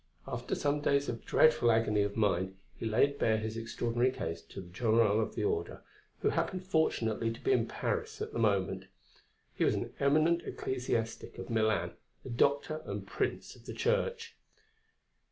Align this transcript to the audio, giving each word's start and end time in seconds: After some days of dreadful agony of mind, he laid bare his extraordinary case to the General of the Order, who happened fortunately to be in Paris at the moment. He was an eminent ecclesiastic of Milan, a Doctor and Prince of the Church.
After 0.27 0.55
some 0.55 0.81
days 0.81 1.07
of 1.09 1.23
dreadful 1.23 1.69
agony 1.71 2.01
of 2.01 2.17
mind, 2.17 2.55
he 2.75 2.87
laid 2.87 3.19
bare 3.19 3.37
his 3.37 3.55
extraordinary 3.55 4.09
case 4.09 4.41
to 4.41 4.59
the 4.59 4.69
General 4.71 5.21
of 5.21 5.35
the 5.35 5.43
Order, 5.43 5.83
who 6.21 6.29
happened 6.29 6.65
fortunately 6.65 7.31
to 7.31 7.39
be 7.39 7.51
in 7.51 7.67
Paris 7.67 8.19
at 8.19 8.33
the 8.33 8.39
moment. 8.39 8.85
He 9.53 9.63
was 9.63 9.75
an 9.75 9.93
eminent 9.99 10.41
ecclesiastic 10.41 11.37
of 11.37 11.51
Milan, 11.51 11.91
a 12.25 12.29
Doctor 12.29 12.81
and 12.85 13.05
Prince 13.05 13.55
of 13.55 13.67
the 13.67 13.75
Church. 13.75 14.35